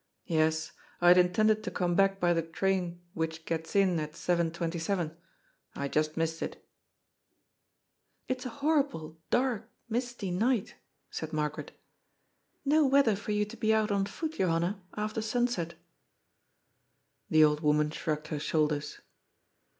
"Yes, 0.25 0.71
I 0.99 1.09
had 1.09 1.19
intended 1.19 1.61
to 1.63 1.69
come 1.69 1.93
back 1.93 2.19
by 2.19 2.33
the 2.33 2.41
train 2.41 2.99
which 3.13 3.45
gets 3.45 3.75
in 3.75 3.99
at 3.99 4.13
7.27. 4.13 5.15
I 5.75 5.87
just 5.87 6.17
missed 6.17 6.41
it" 6.41 6.53
424 8.27 8.29
GOD'S 8.35 8.91
FOOL. 8.91 8.99
^^ 9.01 9.09
It 9.11 9.13
is 9.13 9.13
a 9.13 9.13
borrible, 9.13 9.17
dark, 9.29 9.69
misty 9.87 10.31
night," 10.31 10.73
said 11.11 11.31
Margaret. 11.31 11.73
^* 11.73 11.75
No 12.65 12.83
weather 12.87 13.15
for 13.15 13.31
you 13.31 13.45
to 13.45 13.55
be 13.55 13.75
oat 13.75 13.91
on 13.91 14.07
foot, 14.07 14.33
Johanna, 14.37 14.81
after 14.95 15.21
son 15.21 15.47
set" 15.47 15.75
The 17.29 17.43
old 17.43 17.59
woman 17.59 17.91
shrugged 17.91 18.29
her 18.29 18.39
shoulders. 18.39 19.01